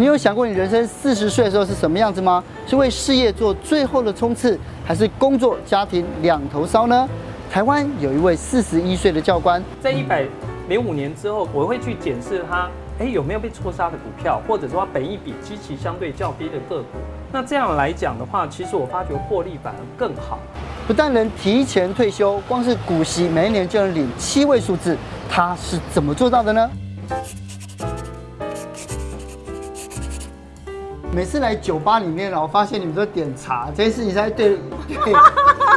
[0.00, 2.42] 你有想过你人生四十岁的时候是什么样子吗？
[2.66, 7.06] 是为事业做最后的冲刺，还是工作家庭两头烧呢？
[7.50, 10.24] 台湾有一位四十一岁的教官，在一百
[10.70, 12.66] 零五年之后，我会去检视他，
[12.98, 16.98] 哎，有没有被错杀的股票，或者说本一比基期相对较低的个股。
[17.30, 20.38] 那这样来讲的话，其实我发觉获利反而更好。
[20.86, 24.96] 不但能提前退休，光是股息每一年就能领七位数字，
[25.28, 26.70] 他是怎么做到的呢？
[31.12, 34.50] 每次来酒吧里面，我发现你们都点茶，这件事情才对，
[34.86, 35.12] 对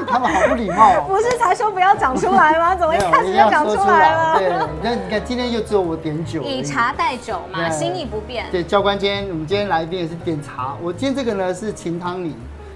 [0.07, 1.05] 他们好不礼貌哦。
[1.07, 2.75] 不是才说不要讲出来吗？
[2.75, 4.37] 怎么一开始就讲出来了？
[4.37, 4.49] 对，
[4.83, 8.45] 那你看今天就只有我点酒，以茶代酒嘛，心意不变。
[8.51, 12.35] 对，教官今天我们今天来宾也是点茶，我今天这个呢是琴汤尼，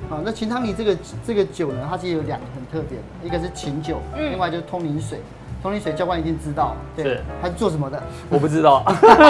[0.10, 0.98] 好，那琴汤尼这个
[1.28, 5.22] 这个酒呢，它其实有两个很特别的，一个是琴酒，嗯另外就是通灵水。
[5.68, 8.02] 通林水教官一定知道，对，是他是做什么的？
[8.30, 8.82] 我不知道。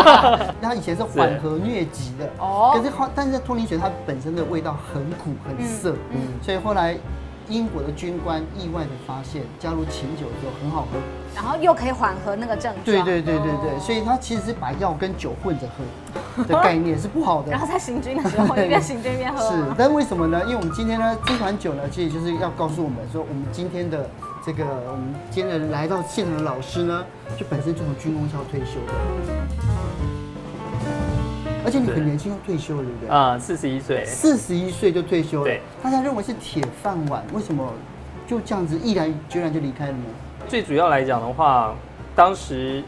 [0.62, 6.96] 他以前是缓和疟疾的哦，可是后，但是通灵水它本身的味道很苦很涩，嗯，所以后来
[7.50, 11.00] 英国的军官意外的发现，加入琴酒之后很好喝，
[11.34, 12.86] 然后又可以缓和那个症状。
[12.86, 17.50] 对对对对对，所以他其实是把药跟酒混着喝的概念是不好的。
[17.52, 19.50] 然后在行军的时候 一边行军一边喝。
[19.50, 20.40] 是，但为什么呢？
[20.44, 24.08] 因为我们今天呢，这款酒呢，其实就是要告诉我们说，我们今天的。
[24.48, 27.04] 这个我们今天来到现场的老师呢，
[27.38, 28.94] 就本身就从军工校退休的，
[31.66, 33.10] 而且你很年轻就退休了，对不对？
[33.10, 35.44] 啊，四十一岁，四十一岁就退休了。
[35.44, 37.74] 对，大家认为是铁饭碗，为什么
[38.26, 40.06] 就这样子毅然决然就离开了呢？
[40.48, 41.76] 最主要来讲的话，
[42.16, 42.82] 当时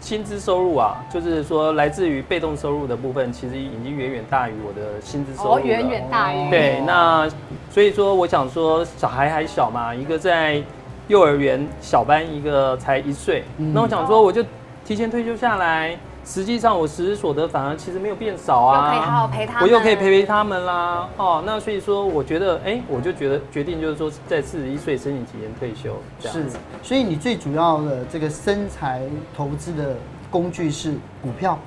[0.00, 5.50] 薪资收入啊，就是说来自于被动收入的部分，其实已经远远大于我的薪资收入。
[5.56, 6.48] 哦，远远大于。
[6.48, 7.28] 对，那
[7.68, 10.62] 所以说我想说，小孩还小嘛，一个在。
[11.08, 14.42] 幼儿园小班一个才一岁，嗯、那我想说我就
[14.84, 21.06] 提前退休下来，实际上我实质所得反而其实没有变少啊，可以好好陪他们，我又可以陪陪他们啦。
[21.18, 26.50] 哦，那所以说我觉得，哎、欸，我就觉得决定就是说在四十一岁申请提前退休这样子。
[26.50, 29.02] 是，所以你最主要的这个生财
[29.36, 29.94] 投资的
[30.30, 31.58] 工具是股票？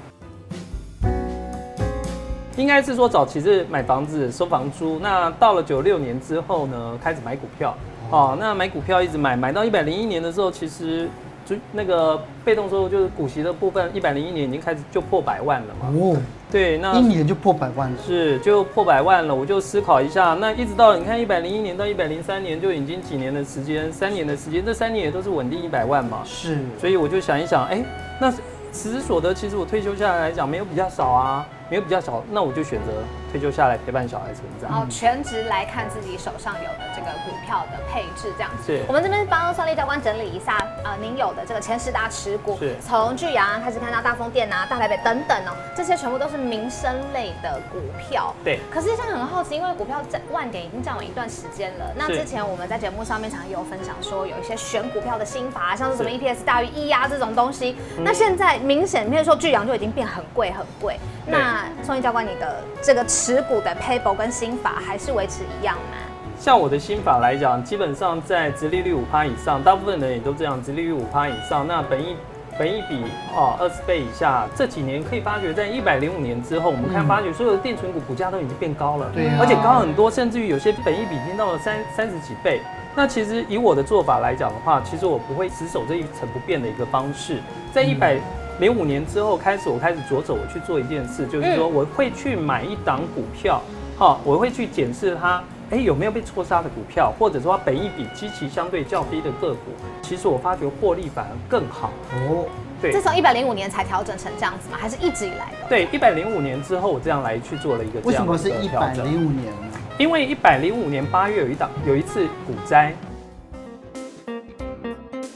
[2.55, 7.77] 应该是说早期是买房子收房租，那到了九六年之后呢，开始买股票。
[8.09, 11.09] 哦，那买股票一直买，买到一百零一年的时候，其实
[11.45, 15.93] 就那个被动收入就是股息的部分，一百零一年已经开始就破百万了嘛。
[15.99, 16.17] 哦，
[16.49, 17.97] 对，那一年就破百万了。
[18.05, 19.35] 是，就破百万了。
[19.35, 26.19] 我就思考一下，那一直到你看一百零一年到一百零三年，就已经几年的时间，三年的时间，这三年也都是稳定一百万嘛。
[26.23, 27.83] 是，所以我就想一想，哎，
[28.21, 28.31] 那
[28.71, 31.45] 实质所得其实我退休下来来讲没有比较少啊。
[31.69, 32.93] 没有比较少，那我就选择
[33.31, 38.65] 退休下来陪伴小孩成长，然后全职来看自己手上有的这个股票的配置，这样子。
[38.65, 38.83] 是。
[38.87, 42.75] 我们这边帮宋立教官整理一下，呃，您有的这个前十大持股，是。
[42.81, 48.33] 从巨阳开始看到大风电啊、大台北等等哦，这些全部都是民生类的股票。
[48.43, 48.59] 对。
[48.71, 51.85] 可是现在很好奇，因为股票在万点已经站稳一段时间了。
[51.95, 57.75] 那之前我们在节目上面常有分享说，有一些选股票的心法，像是什么 EPS 大于一呀这种东西。
[57.99, 60.97] 那现在明显，比如说巨阳就已经变很贵很贵。
[61.29, 65.97] 那宋立教官，你的这个持股的 paper 跟新法还是维持一样吗？
[66.39, 72.15] 像我的新法来讲，基本上在殖利率五趴以上，大部分人也都这样，殖利率五趴以上，那本一
[72.59, 73.03] 本一比
[73.35, 82.61] 哦二十倍以下，这几年可以发觉，在一百零五年之后，我们看发觉所有的电存股股价都已经变高了，对、啊，而且高很多，甚至于有些本一比已经到了三三十几倍。
[82.95, 87.41] 那其实以我的做法来讲的话，其实我不会死守这一成不变的一个方式，
[87.73, 88.21] 在一百。
[88.59, 93.61] 零五年之后开始，我开始着手我去做一件事，就是说我会去买一档股票，
[93.95, 102.45] 好，我会去检视它，哎，有没有被错杀的股票，或者说它本益比基期相对较低的个股，其实我发觉获利反而更好哦。
[102.81, 104.77] 对，自从一百零五年才调整成这样子吗？
[104.79, 105.69] 还是一直以来的？
[105.69, 108.49] 对，一百零五年之后我这样来去做了一个这样的调整。
[108.49, 109.77] 为什么是一百零五年呢？
[109.99, 112.95] 因为一百零五年八月有一档有一次股灾，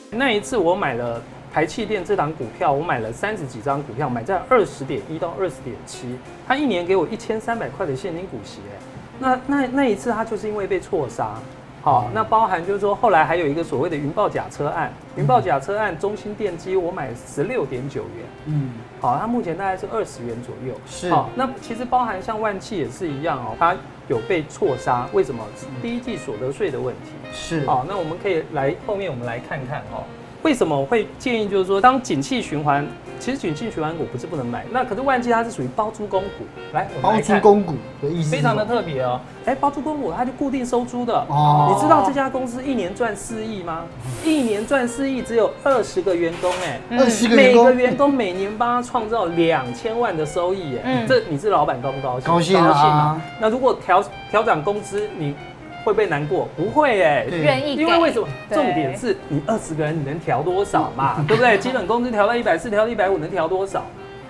[0.10, 1.22] 那一次我买了。
[1.54, 6.18] 台气电这档股票，我买了三十几张股票，买在二十点一到二十点七，
[6.48, 8.80] 它一年给我一千三百块的现金股息，哎，
[9.20, 11.34] 那那那一次它就是因为被错杀，
[11.82, 18.72] 好，那包含就是说后来还有一个所谓的云豹假车案，云豹假车案，中心电机我买十六点九元，嗯，
[19.02, 23.76] 好，它目前大概是二十元左右，是，好，那其实包含像万汽也是一样哦，它
[24.08, 25.44] 有被错杀，为什么？
[25.82, 30.06] 第一季所得税的问题，是，好，那我们可以来后面我们来看看哦。
[30.44, 32.86] 为什么我会建议，就是说，当景气循环，
[33.20, 39.20] 其实景气循环股不是不能买，那可是万七它是属于包租公股，来，包租公股的意思，非常的特别哦。
[39.46, 41.72] 哎，包租公股它就固定收租的哦。
[41.72, 43.86] 你知道这家公司一年赚四亿吗？
[44.26, 52.28] 一年赚四亿，只有二十个员工，哎，二十个员工，每个员工每年帮他创造两千万的收益，哎，这你是老板高不高兴？
[52.28, 53.22] 高兴啊！
[53.40, 55.36] 那如果调调涨工资，你？
[55.84, 56.48] 会不会难过？
[56.56, 57.76] 不会哎，愿意。
[57.76, 58.28] 因为为什么？
[58.50, 61.24] 重点是你二十个人，你能调多少嘛？
[61.28, 61.58] 对不对？
[61.58, 63.84] 基本工资调到一百四，调到一百五，能调多少？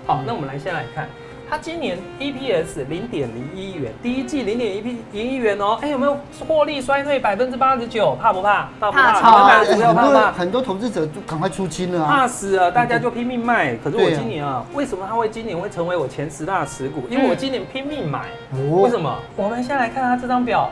[0.07, 1.07] 好，那我们来先来看，
[1.49, 5.77] 它今年 EPS 零点零一元，第一季零点一 P 零一元哦。
[5.81, 6.17] 哎，有没有
[6.47, 8.15] 获利衰退百分之八十九？
[8.19, 8.69] 怕不怕？
[8.79, 9.21] 怕不怕？
[9.21, 9.59] 怕不怕？
[9.59, 13.75] 很多很多投资者就赶快出清了，怕死了，大家就拼命卖。
[13.75, 17.03] 可是我今年啊，为什么它会今年会成为我前十大持股？
[17.09, 18.21] 因为我今年拼命买。
[18.71, 19.13] 为什么？
[19.35, 20.69] 我们先来看它这张表。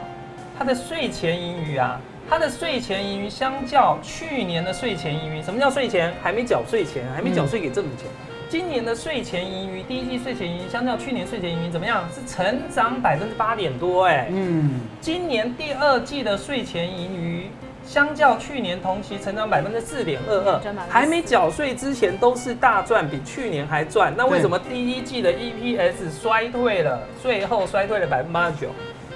[0.59, 1.97] 它的税前盈余啊，
[2.29, 6.13] 它的税前盈余相较去年的税前盈余，什么叫税前？
[6.21, 8.07] 还没缴税前，还没缴税给政府钱。
[8.09, 12.03] 嗯、今年的税前盈余，第一季税前盈余相较去年税前盈余怎么样？
[12.13, 14.27] 是成长百分之八点多哎。
[14.31, 14.81] 嗯。
[14.99, 17.49] 今年第二季的税前盈余，
[17.85, 24.13] 相较去年同期成长百分之四点二二，还没缴税之前都是大赚，比去年还赚。
[24.17, 26.99] 那为什么第一季的 EPS 衰退了？
[27.23, 28.67] 最后衰退了百分之八十九？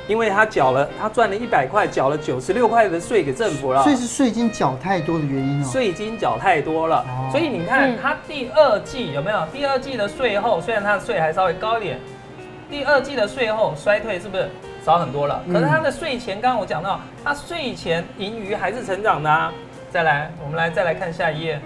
[0.06, 5.70] 因为他缴了，他赚了一百块，缴了九十六块的税给政府了，所以是税金缴太多的原因哦。
[5.72, 9.46] 税金缴太多了，哦、所以你看他第二季有没有？
[9.54, 12.00] 第二季的税后，虽然他的税还稍微高一点，
[12.70, 14.50] 第二季的税后衰退是不是
[14.84, 15.42] 少很多了？
[15.50, 19.54] 可是他的税前，刚刚我讲到，他税前盈余还是成长的啊。
[19.90, 21.62] 再来，我们来再来看下一页。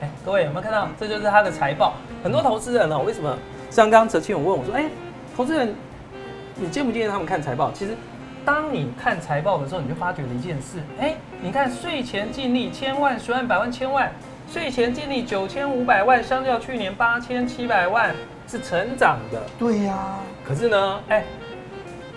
[0.00, 0.88] 哎，各位有没有看到？
[0.98, 1.92] 这就是他的财报。
[2.22, 3.36] 很多投资人呢，为什么
[3.70, 4.86] 像刚刚哲青有问我说，哎，
[5.36, 5.74] 投资人。
[6.56, 7.70] 你建不建议他们看财报？
[7.72, 7.96] 其实，
[8.44, 10.78] 当你看财报的时候，你就发觉了一件事。
[11.00, 14.12] 哎，你看税前净利千万、十万、百万、千万，
[14.52, 18.14] 税前净利九千五百万，相较去年八千七百万
[18.46, 19.42] 是成长的。
[19.58, 20.20] 对呀、啊。
[20.46, 21.24] 可是呢，哎。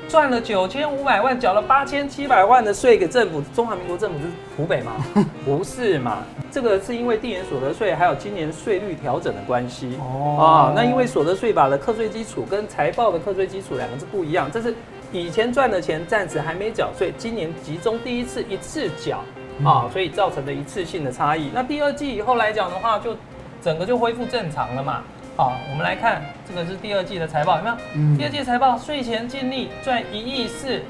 [0.10, 4.26] 赚了九千五百万，缴了八千七百万的税给政府，中华民国政府是
[4.56, 4.94] 湖北吗？
[5.44, 6.24] 不是嘛？
[6.52, 10.38] 这个是因为递延所得税，还有今年税率调整的关系哦。
[10.40, 14.74] 啊那因为所得税法的课税基础跟财报的课税基础两个是不一样，这是
[15.12, 19.24] 以前赚的钱暂时还没缴税，今年集中第一次一次缴
[19.64, 21.50] 啊，所以造成的一次性的差异。
[21.54, 23.16] 那第二季以后来讲的话，就
[23.62, 25.04] 整个就恢复正常了嘛。
[25.36, 27.76] 好，我们来看这个是第二季的财报，有没有？
[27.96, 30.82] 嗯、第二季财报税前净利赚一亿四，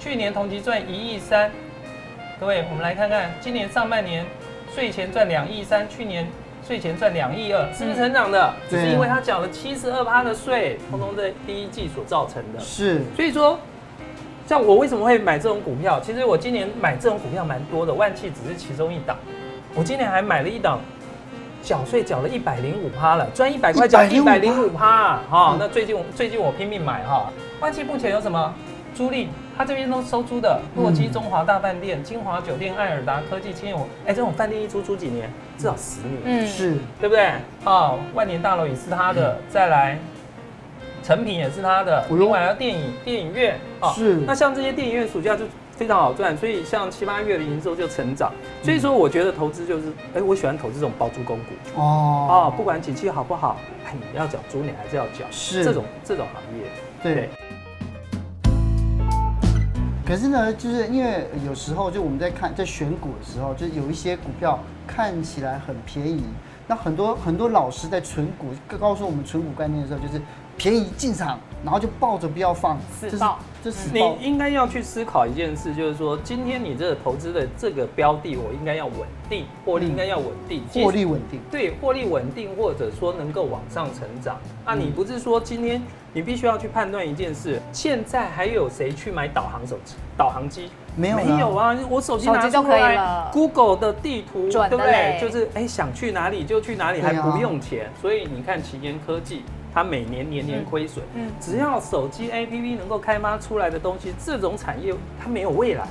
[0.00, 1.50] 去年同期赚一亿三。
[2.38, 4.26] 各位，我们来看看今年上半年
[4.74, 6.26] 税前赚两亿三，去年
[6.66, 8.52] 税前赚两亿二，是不是成长的？
[8.68, 12.60] 只、嗯、是因为他缴了七十二趴的税，通通在第一季所造成的。
[12.60, 13.58] 是，所以说，
[14.46, 15.98] 像我为什么会买这种股票？
[16.00, 19.16] 其实我今年买这种股票蛮多的，万企只是其中一档。
[19.74, 20.78] 我今年还买了一档。
[21.62, 25.56] 缴税缴了一百零五趴了，赚一百块缴一百零五趴哈。
[25.58, 27.32] 那最近我最近我拼命买哈。
[27.58, 28.54] 万企目前有什么
[28.94, 29.26] 租赁？
[29.56, 35.30] 他这边都收租的，洛基中华大饭店、金华酒店、爱尔达科技、青友，哎，这种饭店一租租几年？
[35.56, 36.20] 至少十年。
[36.24, 37.30] 嗯，是对不对？
[37.64, 39.98] 哦，万年大楼也是他的，再来，
[41.02, 42.04] 成品也是他的。
[42.10, 44.16] 另外还有电影电影院啊，是。
[44.26, 45.44] 那像这些电影院暑假就。
[45.76, 48.32] 非常好赚，所以像七八月的营收就成长。
[48.62, 56.64] 所以说，我觉得投资就是，哎，我喜欢投资这种包租公股哦哦，不管景气好不好，哎，你要缴租，你还是要缴，是这种这种行业，
[57.02, 57.28] 对。
[60.06, 66.22] 对可是呢，就是因为有时候就我们在看在选股的时候，就有一些股票看起来很便宜，
[66.68, 68.46] 那很多很多老师在存股
[68.78, 70.20] 告诉我们存股概念的时候，就是。
[70.58, 73.38] 便宜进场，然后就抱着不要放，死抱。
[73.62, 84.38] 这是你应该要去思考一件事，就是说，今天你这个投资的这个标的，我应该要稳定，获利应该要稳定，获利稳定，对，获利稳定，或者说能够往上成长。
[84.64, 85.82] 那你不是说今天
[86.16, 90.70] 你必须要去判断一件事，现在还有谁去买导航手机、导航机？
[90.96, 91.76] 没有，没有啊！
[91.90, 95.20] 我手机拿出来，Google 的地图，对不对？
[95.20, 97.90] 就是哎，想去哪里就去哪里，还不用钱。
[98.00, 99.42] 所以你看，奇銨科技。
[99.74, 105.86] 它每年年年亏损，嗯，只要手机 APP 能够开发出来的东西，这种产业它没有未来，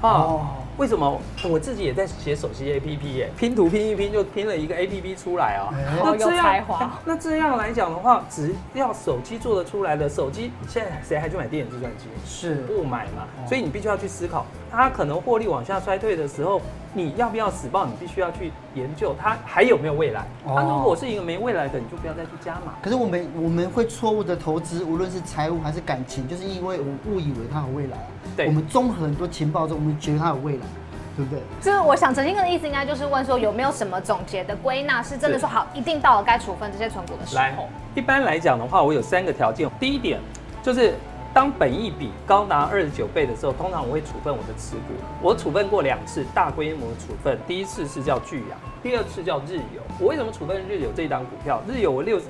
[0.00, 0.48] 哦，
[0.80, 1.20] 为什么？
[1.44, 5.68] 我自己也在写手机 APP 耶，拼图拼一拼就拼了一个 APP 出来啊，
[6.02, 6.44] 那这样，
[7.04, 12.04] 那这样来讲的话，只要手机做得出来的手机，现在谁还去买电子计算机？
[12.24, 13.28] 是不买嘛？
[13.46, 16.62] 所以你必须要去思考，它可能获利往下衰退的时候。
[16.92, 17.86] 你要不要死抱？
[17.86, 20.26] 你必须要去研究它还有没有未来。
[20.46, 22.74] 它如果是一个没未来的，你就不要再去加码。
[22.82, 27.96] 可是我们我们会错误的投资，无论是财务还是感情，就是因为我误以为它有未来。
[28.36, 30.66] 对，我们综合很多情报之后，我们觉得它有未来。
[31.16, 31.42] 对不对？
[31.60, 37.68] 就是我想陈兴哥的意思，应该就是问说有没有什么总结的归纳，是真的说好，一定到了该处分这些存股的时候。
[37.94, 39.68] 一般来讲的话，我有三个条件。
[39.78, 40.18] 第一点
[40.62, 40.94] 就是。
[41.32, 44.94] 当本益比高达二十九倍的时候，通常我会处分我的持股。
[45.22, 49.80] 我处分过两次大规模处分，第一次是叫巨阳，第二次叫日友。
[50.00, 51.62] 我为什么处分日友这一档股票？
[51.68, 52.20] 日友我六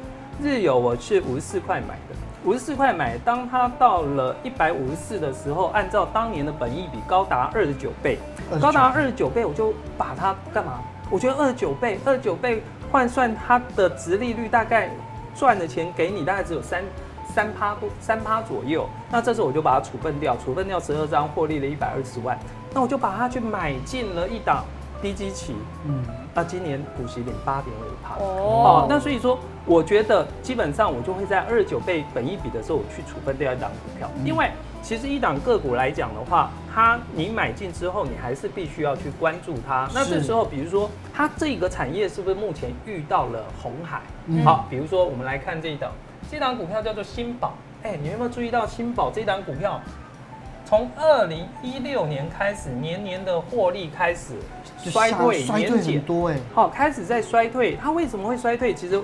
[0.43, 2.15] 日友我是五十四块买的，
[2.45, 8.19] 五十四块买，当它到了一百五十四的时候，按照当年的本益比高达二十九倍，
[8.61, 10.79] 高达二十九倍，我就把它干嘛？
[11.11, 14.91] 我觉得二十九倍，二十九倍换算它的殖利率，大概
[15.35, 16.85] 赚的钱给你大概只有三。
[17.31, 18.87] 三趴多，三趴左右。
[19.11, 22.39] 那这时候我就把它处分掉，处分掉十二张，获利了一百二十万。
[22.75, 24.65] 那我就把它去买进了一档
[25.03, 25.57] 低基期，
[25.87, 28.15] 嗯，那今年股息领八点五趴。
[28.23, 34.09] 哦，那所以说，我觉得基本上我就会在二十九倍本一比的时候，我去处分掉一档股票。
[34.25, 34.51] 因为
[34.83, 39.89] 其实一档个股来讲的话，它你买进之后，你还是必须要去关注它。
[39.93, 44.03] 那这时候，比如说它这个产业是不是目前遇到了红海？
[44.45, 45.91] 好，比如说我们来看这一档。
[46.31, 49.81] 这档股票叫做新宝，哎，你有没有注意到新宝这档股票，
[50.65, 54.35] 从二零一六年开始，年年的获利开始
[54.79, 57.75] 衰退，年减多哎，好，开始在衰退。
[57.83, 58.73] 它为什么会衰退？
[58.73, 59.03] 其实，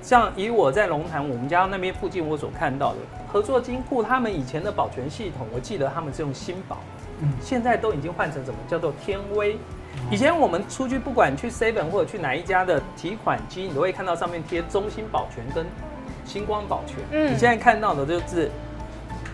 [0.00, 2.98] 像以我在龙潭我们家那边附近我所看到的
[3.30, 6.78] 合作金库，他们以前的保全系统，我记得他们是用新宝，
[7.20, 9.58] 嗯，现在都已经换成什么叫做天威。
[10.10, 15.66] 以前我们出去不管去 Seven 或者去哪一家的提款机，你都会看到上面贴中心保全跟。
[16.24, 18.50] 星光保全，嗯，你现在看到的就是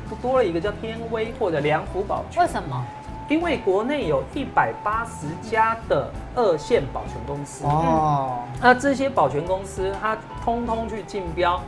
[0.09, 2.43] 不多了一个叫天威或者良福保全。
[2.43, 2.85] 为什么？
[3.29, 7.65] 因为国内有一百八十家的二线保全公司。
[7.65, 11.63] 哦，那这些保全公司它通通去竞标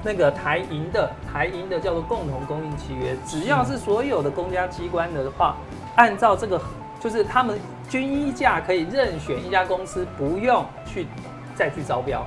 [0.00, 5.56] 那个台银的台银的叫做共同供应契约，只要是所有的公家机关的话，
[5.96, 6.60] 按照这个
[7.00, 7.58] 就是他们
[7.88, 11.08] 均一价可以任选一家公司，不用去
[11.56, 12.24] 再去招标。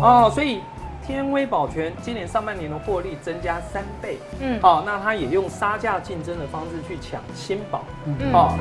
[0.00, 0.60] 哦，所以。
[1.08, 8.58] 天威保全今年上半年的获利增加三倍，嗯，好，那他也用杀价竞争的方式去抢新宝，嗯，好。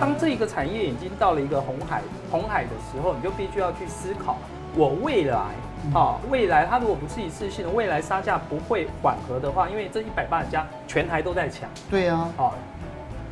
[0.00, 4.38] 当这一个产业已经到了一个红海红海的时候，你就必须要去思考，
[4.76, 5.36] 我未来，
[5.92, 12.54] 啊，未来它如果不是一次性的，未来杀价不会缓和的话，因为这一百八十家全台都在抢，对啊，好，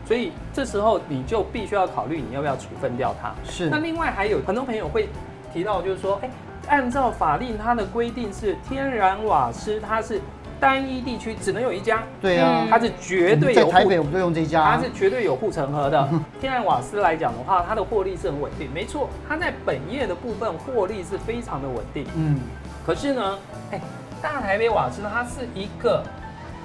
[0.04, 3.32] 所以这时候你就必须要考虑你要不要处分掉它。
[3.48, 5.08] 是，那另外还有很多朋友会
[5.52, 6.30] 提到，就是说，哎。
[6.66, 10.20] 按照法令，它的规定是天然瓦斯，它是
[10.60, 12.02] 单一地区只能有一家。
[12.20, 13.64] 对啊，它是绝对有。
[13.64, 14.76] 在台北，我们就用这家。
[14.76, 16.06] 它是绝对有护城河的。
[16.38, 18.70] 天然瓦斯来讲的话，它的获利是很稳定。
[18.70, 22.04] 没错，它在本业的部分获利是非常的稳定。
[22.14, 22.38] 嗯。
[22.84, 23.38] 可是呢，
[23.70, 23.80] 哎，
[24.20, 26.04] 大台北瓦斯它是一个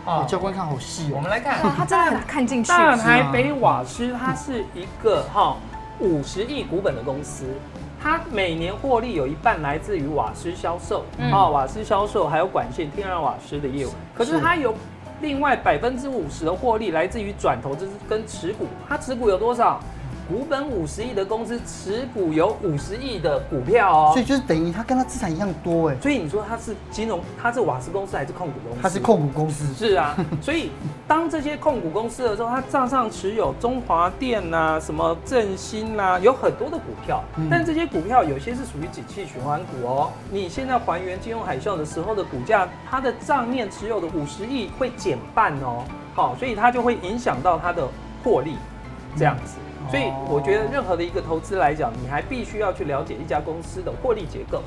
[0.06, 1.16] 啊，教官看好细哦。
[1.16, 2.68] 我们来看，它真的很看进去。
[2.68, 5.56] 大台北瓦斯它是一个哈
[6.02, 7.46] 五十亿股本的公司。
[8.04, 13.92] 它每年获利有一半来自于瓦斯销售，啊、嗯，瓦斯销售还有管线天然瓦斯的业务。
[14.14, 14.76] 可是它有
[15.22, 18.68] 另外百分之五十的获利来自于转投资跟持股。
[18.90, 19.80] 它持股有多少？
[20.28, 25.98] 股本五十亿的公司持股有五十亿的股票哦，所以就是等于他跟他资产一样多哎。
[26.02, 28.82] 所以你说他是金融，他是瓦斯公司还是控股公司？
[28.82, 29.74] 他是控股公司。
[29.74, 30.72] 是啊， 所以
[31.08, 37.24] 当这些控股公司的时候，他账上持有中华电呐、啊、什么振兴呐，有很多的股票。
[37.50, 40.12] 但这些股票有些是属于景气循环股哦。
[40.32, 45.84] 你现在还原金融海啸的时候的股价，它的账面持有的五十亿会减半哦。
[46.16, 47.88] 好，所以它就会影响到它的
[48.24, 48.56] 获利，
[49.18, 49.58] 这样子。
[49.90, 54.64] 所以我觉得任何的一个投资来讲，你还必须要去了解一家公司的获利结构。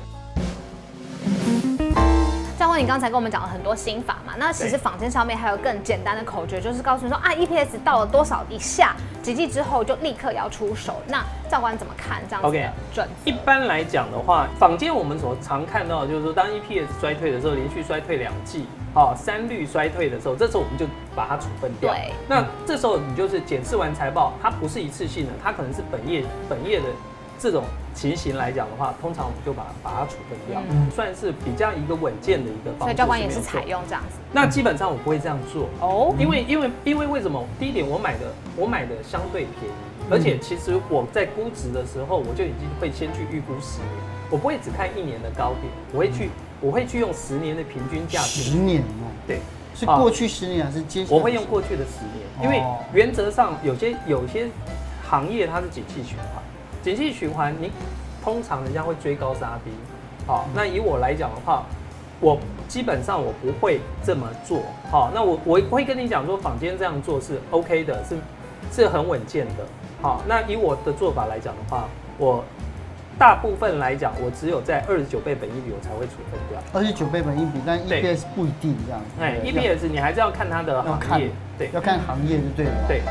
[2.57, 10.95] 教官，你刚才跟我们讲了很多心法嘛，那其实坊间上面还有更简单的口诀，就是告诉你说啊，EPS 到了多少以下，几季之后就立刻要出手。
[11.07, 13.29] 那教官怎么看这样子的准？Okay.
[13.29, 18.65] 一般来讲的话，坊间我们所常看到的就是说，当 EPS 衰退的时候，连续衰退两季，
[18.97, 21.93] 哦，三率衰退的时候，这时候我们就把它处分掉。
[21.93, 26.85] 对，那这时候你就是检视完财报，它不是一次性的，它可能是本业本业的。
[27.39, 32.83] 这种情形来讲的话，通常我们就把把它处分掉，嗯、算是比较一个稳健的一个方式。
[32.85, 34.17] 所以教官也是采用这样子。
[34.33, 37.45] 那基本上我不会这样做哦，因为因为因为为什么？
[37.59, 43.91] 第一点，我买的我买的相对便宜，而且其实我在估值的时候，我就已经会先去预估十年，
[44.31, 48.41] 我不会只看一年的高点，我会去我会去用十年的平均价值。
[48.41, 49.39] 十年哦，对，
[49.75, 51.05] 是过去十年还是接？
[51.09, 54.47] 我会用过去的十年，因为原则上有些有些
[55.07, 56.43] 行业它是景气循环。
[56.83, 57.71] 景气循环，你
[58.23, 59.71] 通常人家会追高杀低，
[60.25, 61.65] 好，那以我来讲的话，
[62.21, 68.15] 我基本上我不会这么做，好，那我我会跟你讲说，坊间这样做是 OK 的，是
[68.71, 69.65] 是很稳健的。
[70.01, 72.43] 好，那以我的做法来讲的话，我
[73.19, 76.61] 大部分来讲，我只有在二十九倍本一比我才会处分掉。
[76.71, 79.01] 二十九倍本一比，但 EPS 不一定这样。
[79.19, 82.71] 哎，EPS 你还是要看它的行业，对，要看行业就对了。
[82.87, 83.01] 对。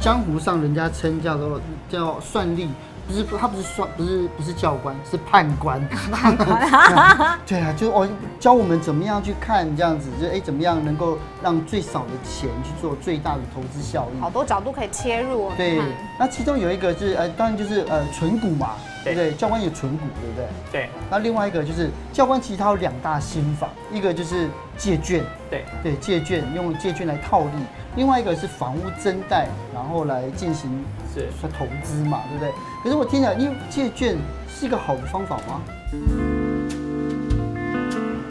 [0.00, 1.60] 江湖上人家称叫做
[1.90, 2.70] 叫算力。
[3.06, 5.86] 不是，他不是算，不是不是教官，是判官。
[6.10, 8.08] 判官， 对啊，就哦
[8.40, 14.20] 教我们怎么样去看这样子，就哎怎么样能够让最少的钱去做最大的投资效益。
[14.20, 15.50] 好多角度可以切入。
[15.56, 15.80] 对，
[16.18, 18.70] 那其中有一个是呃，当然就是呃纯股嘛，
[19.04, 19.32] 对不对？
[19.34, 20.48] 教官有存股，对不对？
[20.72, 20.88] 对。
[21.10, 27.50] 那另外一个就是教官其实他有两大心法，一个就是借券，对对，借券用借券来套利。
[27.96, 30.84] 另外一个是房屋增贷，然后来进行
[31.14, 32.52] 是投资嘛，对不对？
[32.82, 34.16] 可是我听了，因为借券
[34.48, 35.60] 是一个好的方法吗？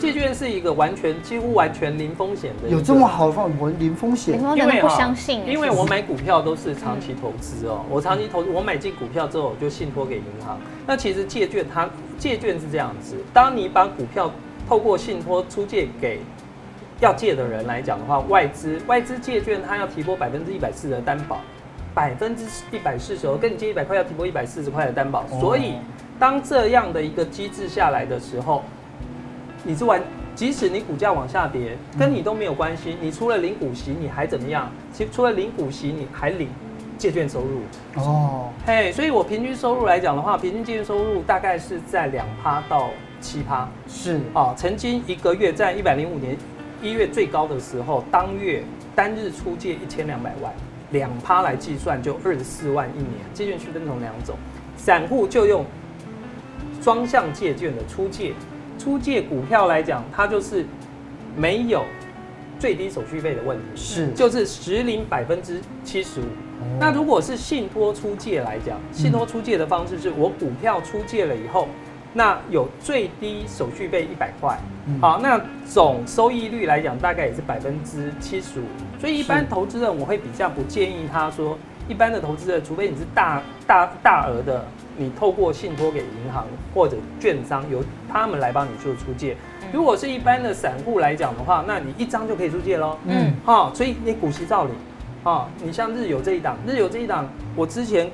[0.04, 3.56] 借券是一个完全几乎完全零风险的，有这么好的方法？
[3.58, 10.60] 我零风险，因为不相信，因为我买股票都是长期投资哦，我长期投资，我买进股票之后我就信托给银行。
[10.86, 14.30] 那其实借券它借券是这样子，当你把股票
[14.68, 16.20] 透过信托出借给。
[17.00, 21.42] 要借的人来讲的话，外资外资借券，它要提拨百分之一百四的担保，
[21.94, 25.26] 百分之一百四十，跟你借一百块要提拨一百四十块的担保。
[25.42, 25.74] 所以，
[26.18, 28.64] 当这样的一个机制下来的时候，
[29.66, 30.02] 你是完，
[30.36, 32.98] 即使你股价往下跌，跟你都没有关系。
[33.00, 34.70] 你除了领股息，你还怎么样？
[34.92, 36.50] 其实除了领股息，你还领
[36.98, 37.62] 借券收入。
[37.96, 42.90] 哦，嘿，所以我平均收入来讲的话，平均借券收入大概是在两趴到
[43.22, 43.70] 七趴。
[43.88, 46.38] 是啊，曾经一个月在一百零五年。
[46.82, 48.62] 一月最高的时候，当月
[48.94, 50.52] 单日出借一千两百万，
[50.92, 53.12] 两趴来计算就二十四万一年。
[53.34, 54.36] 借券区分成两种，
[54.76, 55.66] 散户就用
[56.82, 58.34] 双向借券的出借，
[58.84, 60.66] 出借股票来讲，它就是
[61.38, 61.86] 没有
[62.60, 66.24] 最低手续费的问题，是就是实领百分之七十五。
[66.80, 71.68] 那如果是信托出借来讲，信托出借的方式是我股票出借了以后。
[72.16, 74.56] 那有最低手续费一百块，
[75.02, 78.66] 好，那总收益率来讲，大概也是百分之七十五。
[79.00, 84.66] 所以一般投资人，我会比较不建议他说，一般的投资者，除非你是大大大额的，
[84.98, 89.36] 你透过信托给银行或者券商，由他们来帮你做出借。
[89.72, 92.98] 如果是一般的散户来讲的话，那你一张就可以出借喽。
[93.06, 94.74] 嗯，好，所以你股息照领，
[95.24, 98.10] 啊，你像日有这一档，日有这一档，我之前。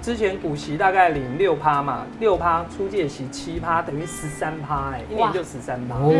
[0.00, 5.96] 之前股息大概领六趴嘛，六趴出借息七趴，等于十三趴，哎，一年就十三趴。
[5.96, 6.14] 哦，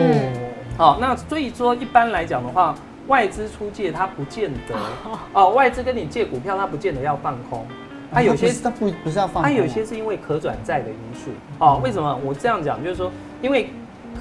[0.77, 2.75] 好，那所以说一般来讲的话，
[3.09, 4.75] 外资出借它不见得
[5.33, 7.66] 哦，外资跟你借股票，它不见得要放空，
[8.12, 11.31] 它有些它不不是要放，它有些是因为可转债的因素。
[11.59, 12.83] 哦，为什么我这样讲？
[12.85, 13.11] 就是说，
[13.42, 13.71] 因为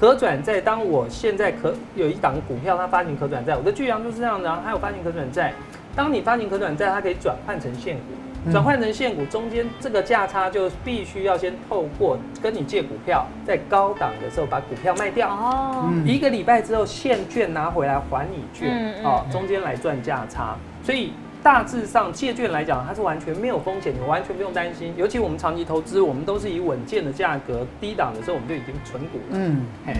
[0.00, 5.52] 可转债，当我现在可有一档股票，它发行可转债，我的巨阳就是这样的，啊它有发行可转债，
[5.94, 8.02] 当你发行可转债，它可以转换成现股。
[8.50, 20.56] 转换成现股，中间这个价差就必须要先透过跟你借股票，在高档的时候把股票卖掉，哦，一个礼拜之后现券拿回来还你券，哦，中间来赚价差。
[20.82, 24.94] 所以大致上借券来讲，它是完全没有风险，你完全不用担心。
[24.96, 29.32] 尤其我们长期投资，我们都是以稳健的价格，低档的时候我们就已经存股了。
[29.32, 29.94] 嗯，嘿。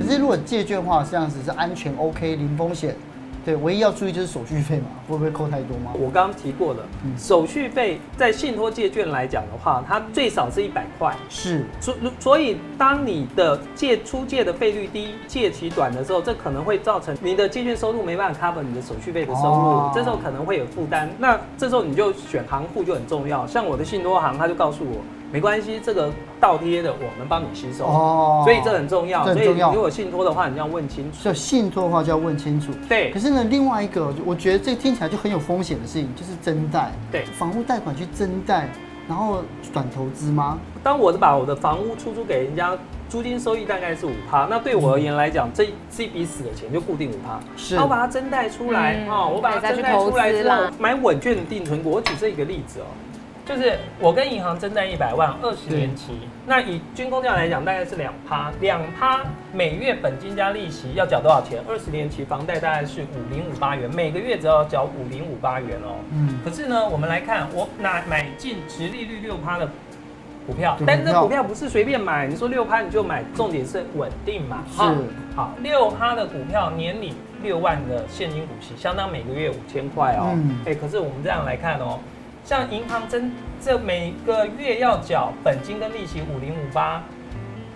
[0.00, 2.94] 可是如果借券的话，这样子是安全 OK，零风险。
[3.46, 5.92] 对，唯一要注意就是手续费嘛，会不会扣太多吗？
[5.94, 11.14] 我刚刚提过了，嗯、手续费在信托借券来讲的话，它最少是一百块。
[11.28, 21.08] 是，所所以当你的借出借的费率低，借期短的时候，这可能会造成你的借券收入没办法 cover 你的手续费的收入，哦、这时候可能会有负担。
[21.16, 24.96] 那这时候你就选行库就很重要，像我的信托行，他就告诉我。
[25.32, 26.10] 没关系，这个
[26.40, 29.24] 倒贴的我们帮你吸收哦，所以这很重要。
[29.24, 29.72] 很重要。
[29.72, 31.18] 如果信托的话，你要问清楚。
[31.22, 32.72] 就信托的话，就要问清楚。
[32.88, 33.10] 对。
[33.10, 36.92] 可是呢，另外一个，我觉得这个听起来就很有风险的事情，就是增贷。
[37.10, 37.24] 对。
[37.38, 38.68] 房屋贷款去增贷，
[39.08, 40.58] 然后转投资吗？
[40.82, 47.40] 当我的把我的房屋出租给人家，租金收益大概是五趴，那对我而言来讲，这这笔死的钱就固定五趴。
[47.56, 47.74] 是。
[47.74, 51.90] 然后把它增贷出来，哦，我把它增贷出来之后，买稳券的定存股。
[51.90, 52.86] 我举这一个例子哦。
[53.46, 59.20] 就是我跟银行增贷一百万，二十年期，那以军工价来讲，大概是两趴，两趴
[59.52, 61.62] 每月本金加利息要缴多少钱？
[61.68, 65.94] 二十年期房贷大概是五零五八元，每个月只要缴五零五八元哦。
[66.12, 66.40] 嗯。
[66.44, 69.68] 可是呢，我们来看，我拿买进殖利率六趴的
[70.44, 74.64] 股票，但是这股票不是随便买，你说六趴你就买，重点是稳定嘛。
[74.72, 74.82] 是。
[75.36, 80.32] 好，六趴的股票年领六万的现金股息，相当每个月五千块哦。
[80.34, 80.58] 嗯。
[80.66, 82.00] 哎，可是我们这样来看哦。
[82.46, 87.02] 像银行真这每个月要缴本金跟利息五零五八，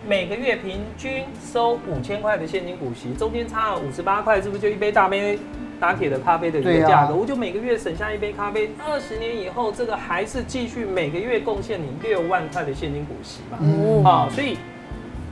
[0.07, 5.37] 每个月平均收五千块的现金股息，中间差了五十八块，是不是就一杯大杯
[5.81, 7.15] 打铁的咖啡的一个价格？
[7.15, 13.59] 啊、我就每个月省下一杯咖啡，二十年以后，这个还是继续每个月贡献你六万块的现金股息嘛？
[13.61, 14.57] 嗯，啊，所以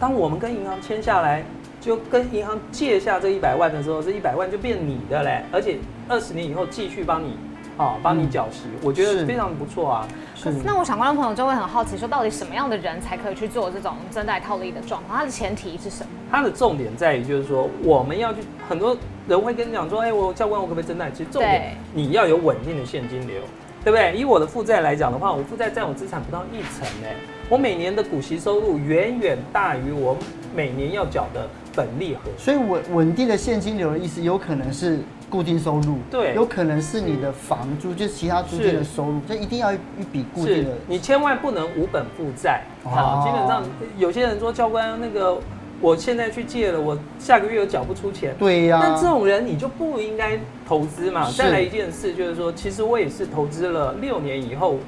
[0.01, 1.45] 当我们跟银行签下来，
[1.81, 5.77] 就跟银行借下这一百万的时候，这一百万就变你的嘞，而且
[6.09, 7.37] 二十年以后继续帮你。
[7.79, 10.09] 啊，帮你缴息，嗯、我觉得非常不错啊。
[10.35, 10.51] 是。
[10.65, 15.17] 那我想观众朋友就会很好奇，说到底什么样的人才可以去做这种增贷套利的状况？
[15.17, 16.11] 它的前提是什么？
[16.31, 18.97] 它的重点在于，就是说我们要去，很多
[19.29, 21.09] 人会跟你讲说，哎、欸，我教官，我可不可以增贷？
[21.11, 23.41] 其实重点你要有稳定的现金流，
[23.85, 24.13] 对不对？
[24.17, 27.09] 以我的负债来讲的话，我负债占我资产不到一成呢，
[27.49, 30.17] 我每年的股息收入远远大于我
[30.53, 32.23] 每年要缴的本利和。
[32.37, 34.99] 所以稳稳定的现金流的意思，有可能是。
[35.31, 39.79] 固定收入，对，有可能是你的房租，就是其他租金的收入，这一定要一
[40.11, 40.71] 笔固定的。
[40.87, 43.23] 你千万不能无本负债啊！
[43.25, 43.63] 基本上
[43.99, 45.39] 有些人说教官，那个
[45.81, 48.35] 我现在去借了，我下个月又缴不出钱。
[48.39, 48.81] 对呀。
[48.83, 51.31] 那这种人你就不应该投资嘛。
[51.31, 54.79] 再来一件事就是说，其实我也是投资了六年以后，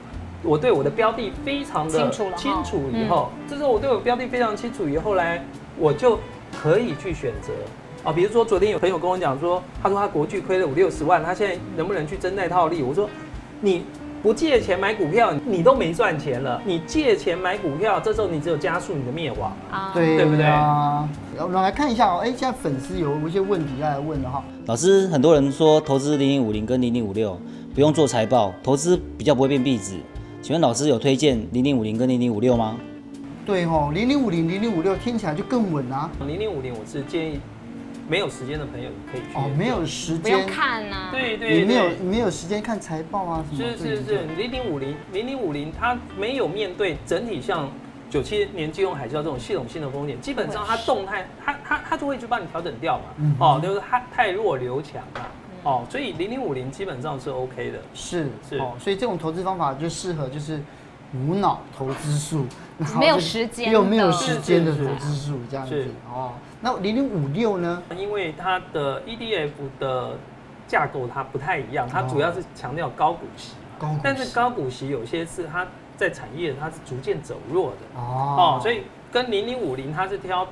[0.42, 2.36] 我对我的标的非常的清楚了。
[2.36, 5.44] 清楚以后，这时候我对我标的非常清楚以后来，
[5.78, 6.18] 我就
[6.60, 7.52] 可以去选择。
[8.02, 12.82] 啊，比如说昨天有朋友跟我讲说，他说他国巨亏了五六十万，他现在能不能去增贷套利？
[12.82, 13.08] 我说，
[13.60, 13.82] 你
[14.22, 16.62] 不借钱买股票，你都没赚钱了。
[16.64, 20.44] 你借钱买股票，这时候你只有加速你的灭亡啊，对对不对？
[20.46, 21.06] 啊，
[21.38, 24.42] 我们来看一下哦，哎，现在粉丝有一些问题要来问的哈。
[24.64, 27.38] 老师，很多人说投资零零五零跟零零五六
[27.74, 29.96] 不用做财报，投资比较不会变壁纸。
[30.40, 32.78] 请问老师有推荐零零五零跟零零五六吗？
[33.44, 36.10] 对哦，零零五零、零零五六听起来就更稳啊。
[36.26, 37.38] 零零五零我是建议。
[38.10, 40.44] 没有时间的朋友可以去哦，没有时间。
[40.48, 43.70] 看呐，对对，你没有你没有时间看财报啊什么？
[43.78, 47.70] 是是是，零零五零零零五零，它没有面对整体像
[48.10, 55.20] 九七年金融海啸这种系统性的风险，基本上它动态，它它它就会去帮你调整掉嘛，哦，就是它太弱留强嘛，
[55.62, 58.58] 哦，所以零零五零基本上是 OK 的，是是。
[58.58, 60.60] 哦，所以这种投资方法就适合就是
[61.14, 62.44] 无脑投资术，
[62.98, 66.32] 没有时间又没有时间的投资术这样子哦。
[66.60, 67.82] 那零零五六呢？
[67.96, 70.18] 因为它的 EDF 的
[70.66, 77.98] 架构它不太一样，它主要是强调高股息，高股息，但是高股息有些是它在产业它是逐渐走弱的。
[77.98, 80.46] 哦，哦，所以跟零零五零它是挑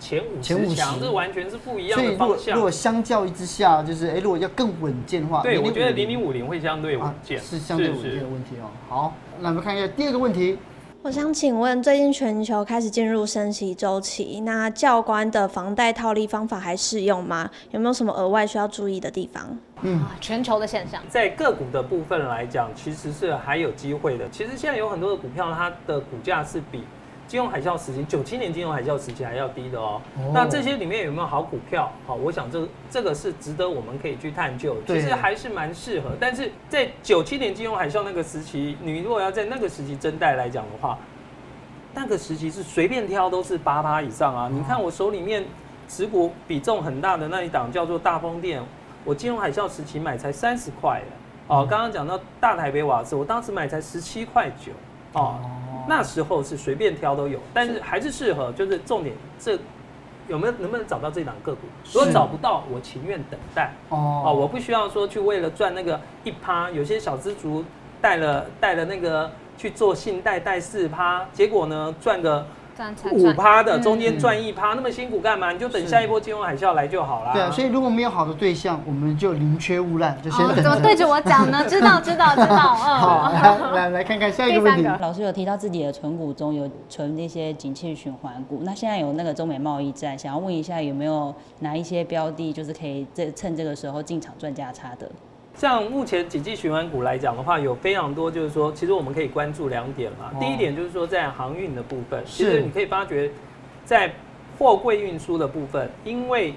[0.00, 2.56] 前五十强，是完全是不一样的方向。
[2.56, 8.68] 如果相较之下，就是哎、欸，如果要更稳健的话，对，我觉得零零五零会相对稳健，啊，是相对稳健的问题哦。
[8.88, 10.58] 好，那我们看一下第二个问题。
[11.06, 17.48] 我想请问，最近全球开始进入升息周期，那教官的房贷套利方法还适用吗？
[17.70, 19.56] 有没有什么额外需要注意的地方？
[19.82, 24.28] 嗯，全球的现象，在个股的部分来讲，其实是还有机会的。
[24.30, 26.82] 其实现在有很多的股票，它的股价是比。
[27.26, 30.00] 金融海啸时期，九七年金融海啸时期还要低的哦。
[30.16, 31.90] 哦，那这些里面有没有好股票？
[32.06, 34.76] 好，我想这这个是值得我们可以去探究。
[34.86, 36.10] 其实还是蛮适合。
[36.20, 40.96] 但是在九七年金融海啸那个时期，你如果要在那个时期增贷来讲的话，
[41.94, 44.48] 那个时期是随便挑都是八趴以上啊。
[44.52, 45.44] 你看我手里面
[45.88, 48.62] 持股比重很大的那一档叫做大风电，
[49.04, 51.02] 我金融海啸时期买才三十块。
[51.48, 54.72] 哦，刚刚讲到大台北瓦斯，我当时买才十七块九。
[55.12, 55.40] 哦。
[55.88, 59.58] 那时候是随便挑都有，但是还是适合，就是重点，这
[60.28, 61.60] 有没有能不能找到这档个股？
[61.92, 63.72] 如果找不到，我情愿等待。
[63.88, 67.64] 哦，哦，我不需要说去为了赚那个一趴，有些小资族
[68.00, 72.44] 带了带了那个去做信贷贷四趴，结果呢赚个。
[73.12, 75.50] 五趴的中间赚一趴，那么辛苦干嘛？
[75.50, 77.32] 你就等下一波金融海啸来就好了。
[77.32, 80.56] 对啊，所以如果没有好的对象，我们就宁缺毋滥，就先等。
[80.56, 81.64] 怎么对着我讲呢？
[81.68, 82.76] 知道，知道，知道。
[82.86, 82.98] 嗯。
[82.98, 83.32] 好，
[83.72, 84.82] 来来来看看下一个问题。
[85.00, 95.10] 老师有提到自己的存股中有存那些景气循环股，那现在有那个中美贸易战，想要问一下有没有哪一些标的，就是可以这趁这个时候进场赚价差的？
[95.56, 100.30] 像目前景气循环股来讲的话，有非常多，就是说，其实我们可以关注两点嘛。
[100.38, 103.30] 第一点就是说，在航运的部分，其实你可以发觉，
[103.82, 104.12] 在
[104.58, 106.54] 货柜运输的部分，因为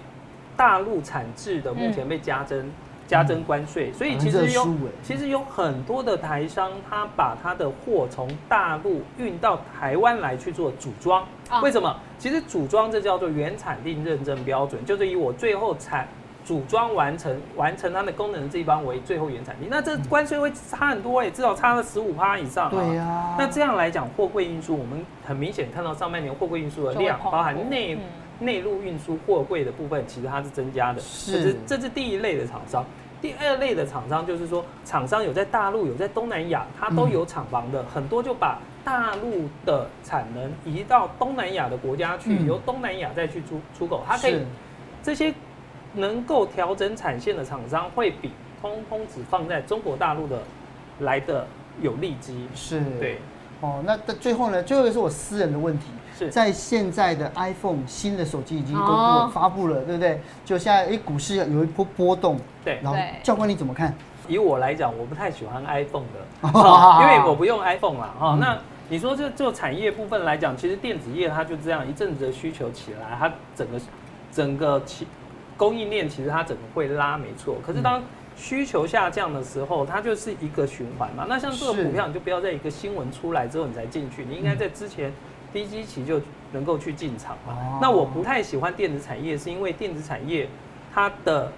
[0.58, 2.70] 大陆产制的目前被加征
[3.08, 4.68] 加征关税，所以其实有
[5.02, 11.26] 其实有很多的台商，他把他的货从大陆运到台湾来去做组装。
[11.64, 11.96] 为什么？
[12.18, 16.06] 其实组装这叫做原产地认证标准，就是以我最后产。
[16.50, 22.72] 组装完成，完成它的功能的这一方为最后原产地，那这关税会差很多哎、欸，至少差了十五趴以上。
[22.72, 23.36] 对呀、啊。
[23.38, 27.96] 那这样来讲，货柜运输，我们很明显看到上半年货柜运输的量，包含内
[28.40, 31.00] 内陆运输货柜的部分，其实它是增加的。
[31.00, 31.34] 是。
[31.34, 32.84] 这是这是第一类的厂商。
[33.22, 44.42] 第二类的厂商就是说，厂商有在大陆、有在东南亚，它都有厂房的，很多就把大陆的产能移到东南亚的国家去，由东南亚再去出出口，它可以
[45.04, 45.32] 这些
[45.94, 50.40] 能够调整产线的厂商，会比通通只放在中国大陆的
[51.00, 51.46] 来的
[51.82, 52.48] 有利基。
[52.54, 53.18] 是，对。
[53.62, 54.64] 哦，那最后呢？
[54.64, 55.88] 最后一个是我私人的问题。
[56.18, 60.20] 是在现在的 iPhone 新的手机已经公布了、哦、发布了，对不对？
[60.46, 62.38] 就现在，哎，股市有一波波动。
[62.64, 62.80] 对。
[62.82, 63.94] 然后教官你怎么看？
[64.28, 66.20] 以我来讲，我不太喜欢 iPhone 的，
[66.54, 68.14] 哦、因为我不用 iPhone 啦。
[68.20, 73.80] 哈、哦，嗯、那你说这做产业部分来讲，其实电子业它就这样一阵子的需求起来，它整个
[74.32, 75.08] 整个其
[75.60, 77.58] 供应链其实它整个会拉，没错。
[77.64, 78.02] 可是当
[78.38, 81.26] 需求下降的时候，它就是一个循环嘛。
[81.28, 85.12] 那像这个股票，你就不要在一个新闻出来之后你才进去，你应该在之前
[85.52, 86.22] 低基期就
[86.54, 87.54] 能够去进场嘛。
[87.54, 90.48] 哦、那我不太喜欢电子产业，是因为电子产业
[90.94, 91.52] 它的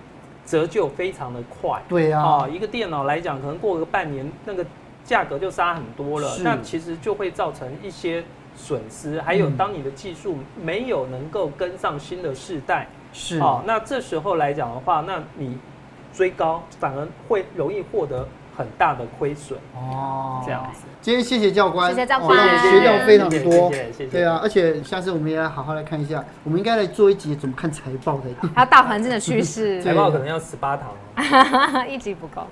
[0.43, 1.79] 折旧非常的快。
[1.87, 4.65] 对啊、哦，一个电脑来讲，可能过个半年，那个
[5.03, 6.39] 价格就杀很多了。
[6.39, 8.23] 那其实就会造成一些
[8.55, 9.21] 损失。
[9.21, 15.57] 还有，当你的技术没有能够跟上新的世代，是哦，那这时候来讲的话，那你。
[16.13, 20.81] 追高反而会容易获得很大的亏损哦，这样子。
[20.99, 24.07] 今天谢谢教官，谢谢教官，哦、学到非常多，谢谢，谢谢。
[24.07, 32.45] 对啊，而且下次我们也来好好来看一下，我们应该来做一集怎么看财报的，还有大环境的趋势， 财报可能要十八堂， 一集不够。